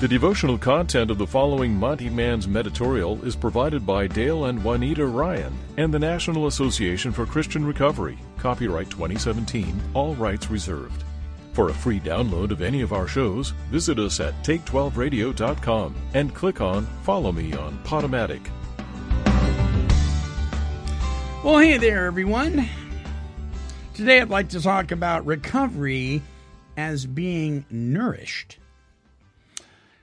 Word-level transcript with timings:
The 0.00 0.08
devotional 0.08 0.56
content 0.56 1.10
of 1.10 1.18
the 1.18 1.26
following 1.26 1.74
Monty 1.74 2.08
Man's 2.08 2.48
Meditorial 2.48 3.22
is 3.22 3.36
provided 3.36 3.84
by 3.84 4.06
Dale 4.06 4.46
and 4.46 4.64
Juanita 4.64 5.04
Ryan 5.04 5.52
and 5.76 5.92
the 5.92 5.98
National 5.98 6.46
Association 6.46 7.12
for 7.12 7.26
Christian 7.26 7.66
Recovery. 7.66 8.16
Copyright 8.38 8.88
2017, 8.88 9.78
all 9.92 10.14
rights 10.14 10.50
reserved. 10.50 11.04
For 11.52 11.68
a 11.68 11.74
free 11.74 12.00
download 12.00 12.50
of 12.50 12.62
any 12.62 12.80
of 12.80 12.94
our 12.94 13.06
shows, 13.06 13.50
visit 13.70 13.98
us 13.98 14.20
at 14.20 14.32
take12radio.com 14.42 15.94
and 16.14 16.34
click 16.34 16.62
on 16.62 16.86
Follow 17.02 17.30
Me 17.30 17.52
on 17.52 17.78
Podomatic. 17.84 18.48
Well, 21.44 21.58
hey 21.58 21.76
there, 21.76 22.06
everyone. 22.06 22.66
Today 23.92 24.22
I'd 24.22 24.30
like 24.30 24.48
to 24.48 24.62
talk 24.62 24.92
about 24.92 25.26
recovery 25.26 26.22
as 26.78 27.04
being 27.04 27.66
nourished. 27.68 28.56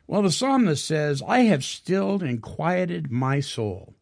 Well, 0.09 0.21
the 0.21 0.31
psalmist 0.31 0.85
says, 0.85 1.21
I 1.27 1.39
have 1.41 1.65
stilled 1.65 2.23
and 2.23 2.41
quieted 2.41 3.11
my 3.11 3.41
soul, 3.41 3.93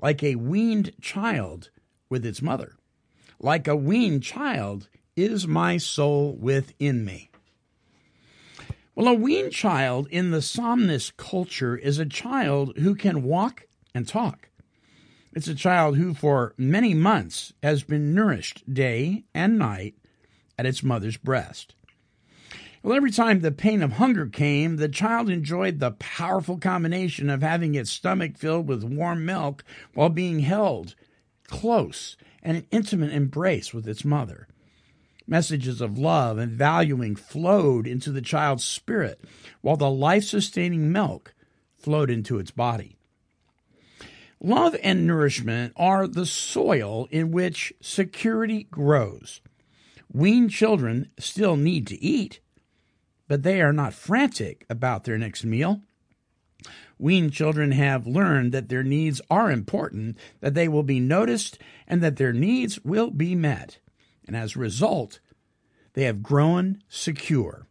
like 0.00 0.22
a 0.22 0.36
weaned 0.36 0.92
child 1.02 1.68
with 2.08 2.24
its 2.24 2.40
mother. 2.40 2.76
Like 3.38 3.68
a 3.68 3.76
weaned 3.76 4.22
child 4.22 4.88
is 5.16 5.46
my 5.46 5.76
soul 5.76 6.34
within 6.34 7.04
me. 7.04 7.30
Well, 8.94 9.08
a 9.08 9.14
weaned 9.14 9.52
child 9.52 10.08
in 10.10 10.30
the 10.30 10.40
psalmist 10.40 11.18
culture 11.18 11.76
is 11.76 11.98
a 11.98 12.06
child 12.06 12.78
who 12.78 12.94
can 12.94 13.22
walk 13.22 13.66
and 13.94 14.08
talk. 14.08 14.48
It's 15.34 15.48
a 15.48 15.54
child 15.54 15.98
who, 15.98 16.14
for 16.14 16.54
many 16.56 16.94
months, 16.94 17.52
has 17.62 17.82
been 17.82 18.14
nourished 18.14 18.72
day 18.72 19.24
and 19.34 19.58
night 19.58 19.94
at 20.58 20.66
its 20.66 20.82
mother's 20.82 21.18
breast. 21.18 21.74
Well, 22.82 22.96
every 22.96 23.10
time 23.10 23.40
the 23.40 23.52
pain 23.52 23.82
of 23.82 23.92
hunger 23.92 24.26
came, 24.26 24.76
the 24.76 24.88
child 24.88 25.28
enjoyed 25.28 25.80
the 25.80 25.90
powerful 25.90 26.56
combination 26.56 27.28
of 27.28 27.42
having 27.42 27.74
its 27.74 27.90
stomach 27.90 28.38
filled 28.38 28.68
with 28.68 28.82
warm 28.82 29.26
milk 29.26 29.64
while 29.92 30.08
being 30.08 30.40
held 30.40 30.94
close 31.46 32.16
and 32.42 32.56
an 32.56 32.66
intimate 32.70 33.12
embrace 33.12 33.74
with 33.74 33.86
its 33.86 34.02
mother. 34.04 34.48
Messages 35.26 35.82
of 35.82 35.98
love 35.98 36.38
and 36.38 36.52
valuing 36.52 37.16
flowed 37.16 37.86
into 37.86 38.10
the 38.10 38.22
child's 38.22 38.64
spirit, 38.64 39.20
while 39.60 39.76
the 39.76 39.90
life 39.90 40.24
sustaining 40.24 40.90
milk 40.90 41.34
flowed 41.76 42.10
into 42.10 42.38
its 42.38 42.50
body. 42.50 42.96
Love 44.40 44.74
and 44.82 45.06
nourishment 45.06 45.74
are 45.76 46.06
the 46.06 46.24
soil 46.24 47.06
in 47.10 47.30
which 47.30 47.74
security 47.82 48.64
grows. 48.70 49.42
Weaned 50.10 50.50
children 50.50 51.10
still 51.18 51.56
need 51.56 51.86
to 51.88 52.02
eat, 52.02 52.40
but 53.30 53.44
they 53.44 53.62
are 53.62 53.72
not 53.72 53.94
frantic 53.94 54.66
about 54.68 55.04
their 55.04 55.16
next 55.16 55.44
meal. 55.44 55.82
Weaned 56.98 57.32
children 57.32 57.70
have 57.70 58.04
learned 58.04 58.50
that 58.50 58.68
their 58.68 58.82
needs 58.82 59.20
are 59.30 59.52
important, 59.52 60.18
that 60.40 60.54
they 60.54 60.66
will 60.66 60.82
be 60.82 60.98
noticed, 60.98 61.56
and 61.86 62.02
that 62.02 62.16
their 62.16 62.32
needs 62.32 62.80
will 62.84 63.08
be 63.12 63.36
met. 63.36 63.78
And 64.26 64.34
as 64.34 64.56
a 64.56 64.58
result, 64.58 65.20
they 65.92 66.02
have 66.06 66.24
grown 66.24 66.82
secure. 66.88 67.68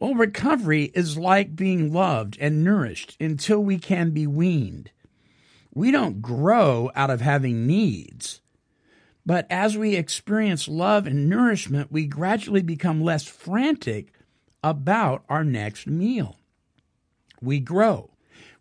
Well, 0.00 0.16
recovery 0.16 0.90
is 0.94 1.16
like 1.16 1.54
being 1.54 1.92
loved 1.92 2.36
and 2.40 2.64
nourished 2.64 3.16
until 3.20 3.60
we 3.60 3.78
can 3.78 4.10
be 4.10 4.26
weaned. 4.26 4.90
We 5.72 5.92
don't 5.92 6.20
grow 6.20 6.90
out 6.96 7.10
of 7.10 7.20
having 7.20 7.68
needs. 7.68 8.40
But 9.28 9.46
as 9.50 9.76
we 9.76 9.94
experience 9.94 10.68
love 10.68 11.06
and 11.06 11.28
nourishment, 11.28 11.92
we 11.92 12.06
gradually 12.06 12.62
become 12.62 13.02
less 13.02 13.24
frantic 13.24 14.14
about 14.64 15.22
our 15.28 15.44
next 15.44 15.86
meal. 15.86 16.38
We 17.38 17.60
grow, 17.60 18.08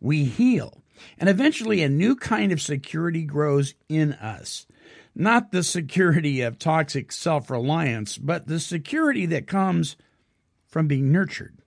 we 0.02 0.26
heal, 0.26 0.84
and 1.18 1.30
eventually 1.30 1.82
a 1.82 1.88
new 1.88 2.18
kind 2.18 2.52
of 2.52 2.62
security 2.62 3.24
grows 3.24 3.76
in 3.88 4.12
us. 4.12 4.66
Not 5.16 5.54
the 5.54 5.64
security 5.64 6.42
of 6.42 6.60
toxic 6.60 7.14
self 7.14 7.50
reliance, 7.50 8.18
but 8.18 8.48
the 8.48 8.60
security 8.60 9.26
that 9.28 9.48
comes 9.48 9.96
from 10.68 10.86
being 10.86 11.14
nurtured. 11.14 11.60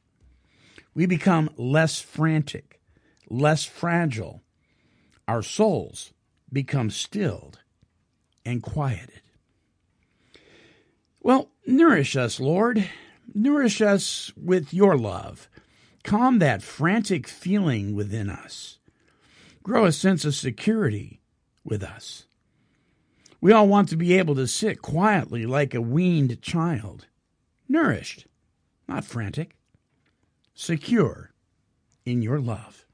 We 0.92 1.06
become 1.06 1.48
less 1.56 2.02
frantic, 2.02 2.82
less 3.30 3.64
fragile. 3.64 4.42
Our 5.26 5.42
souls 5.42 6.12
become 6.52 6.90
stilled 6.90 7.60
and 8.44 8.62
quieted. 8.62 9.20
Well, 11.20 11.50
nourish 11.66 12.16
us, 12.16 12.40
Lord. 12.40 12.88
Nourish 13.34 13.80
us 13.80 14.32
with 14.36 14.72
your 14.72 14.96
love. 14.96 15.48
Calm 16.02 16.38
that 16.38 16.62
frantic 16.62 17.28
feeling 17.28 17.94
within 17.94 18.30
us. 18.30 18.78
Grow 19.62 19.84
a 19.84 19.92
sense 19.92 20.24
of 20.24 20.34
security 20.34 21.20
with 21.64 21.82
us. 21.82 22.24
We 23.40 23.52
all 23.52 23.68
want 23.68 23.88
to 23.90 23.96
be 23.96 24.18
able 24.18 24.34
to 24.34 24.46
sit 24.46 24.82
quietly 24.82 25.46
like 25.46 25.74
a 25.74 25.80
weaned 25.80 26.42
child, 26.42 27.06
nourished, 27.68 28.26
not 28.88 29.04
frantic, 29.04 29.56
secure 30.54 31.32
in 32.04 32.22
your 32.22 32.40
love. 32.40 32.86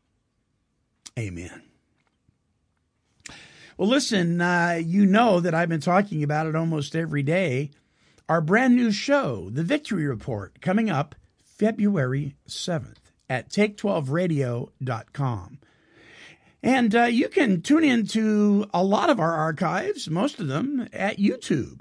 Amen. 1.18 1.62
Well, 3.78 3.90
listen, 3.90 4.40
uh, 4.40 4.80
you 4.82 5.04
know 5.04 5.38
that 5.40 5.54
I've 5.54 5.68
been 5.68 5.82
talking 5.82 6.22
about 6.22 6.46
it 6.46 6.56
almost 6.56 6.96
every 6.96 7.22
day. 7.22 7.72
Our 8.26 8.40
brand 8.40 8.74
new 8.74 8.90
show, 8.90 9.50
The 9.50 9.62
Victory 9.62 10.06
Report, 10.06 10.62
coming 10.62 10.88
up 10.88 11.14
February 11.44 12.36
7th 12.48 13.12
at 13.28 13.50
take12radio.com. 13.50 15.58
And 16.62 16.96
uh, 16.96 17.02
you 17.02 17.28
can 17.28 17.60
tune 17.60 17.84
into 17.84 18.64
a 18.72 18.82
lot 18.82 19.10
of 19.10 19.20
our 19.20 19.34
archives, 19.34 20.08
most 20.08 20.40
of 20.40 20.48
them 20.48 20.88
at 20.94 21.18
YouTube, 21.18 21.80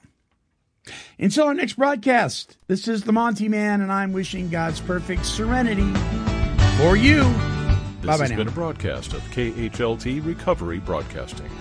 Until 1.19 1.45
our 1.45 1.53
next 1.53 1.73
broadcast, 1.73 2.57
this 2.67 2.87
is 2.87 3.03
the 3.03 3.11
Monty 3.11 3.47
Man, 3.47 3.81
and 3.81 3.91
I'm 3.91 4.13
wishing 4.13 4.49
God's 4.49 4.79
perfect 4.79 5.25
serenity 5.25 5.93
for 6.77 6.97
you. 6.97 7.23
This 8.01 8.07
Bye-bye 8.07 8.23
has 8.23 8.31
now. 8.31 8.37
been 8.37 8.47
a 8.47 8.51
broadcast 8.51 9.13
of 9.13 9.21
KHLT 9.25 10.25
Recovery 10.25 10.79
Broadcasting. 10.79 11.51